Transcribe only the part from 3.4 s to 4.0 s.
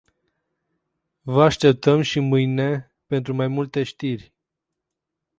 multe